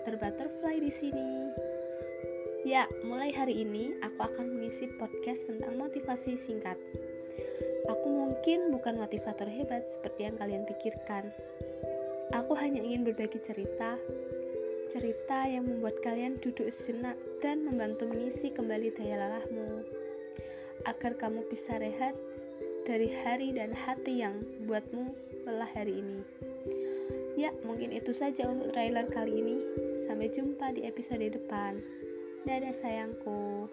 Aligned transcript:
Peter 0.00 0.16
Butterfly 0.16 0.80
di 0.80 0.88
sini. 0.88 1.52
Ya, 2.64 2.88
mulai 3.04 3.28
hari 3.28 3.60
ini 3.60 3.92
aku 4.00 4.24
akan 4.24 4.56
mengisi 4.56 4.88
podcast 4.96 5.44
tentang 5.44 5.76
motivasi 5.76 6.40
singkat. 6.48 6.80
Aku 7.92 8.08
mungkin 8.08 8.72
bukan 8.72 8.96
motivator 8.96 9.44
hebat 9.44 9.84
seperti 9.92 10.32
yang 10.32 10.40
kalian 10.40 10.64
pikirkan. 10.64 11.28
Aku 12.32 12.56
hanya 12.56 12.80
ingin 12.80 13.04
berbagi 13.04 13.44
cerita, 13.44 14.00
cerita 14.88 15.44
yang 15.44 15.68
membuat 15.68 16.00
kalian 16.00 16.40
duduk 16.40 16.72
sejenak 16.72 17.20
dan 17.44 17.60
membantu 17.68 18.08
mengisi 18.08 18.48
kembali 18.48 18.96
daya 18.96 19.20
lelahmu, 19.20 19.84
agar 20.88 21.12
kamu 21.20 21.44
bisa 21.52 21.76
rehat 21.76 22.16
dari 22.88 23.12
hari 23.20 23.52
dan 23.52 23.76
hati 23.76 24.24
yang 24.24 24.40
buatmu 24.64 25.12
lelah 25.44 25.68
hari 25.76 26.00
ini. 26.00 26.24
Ya, 27.40 27.56
mungkin 27.64 27.88
itu 27.96 28.12
saja 28.12 28.44
untuk 28.52 28.76
trailer 28.76 29.08
kali 29.08 29.40
ini. 29.40 29.56
Sampai 30.04 30.28
jumpa 30.28 30.76
di 30.76 30.84
episode 30.84 31.24
depan. 31.24 31.80
Dadah 32.44 32.76
sayangku. 32.76 33.64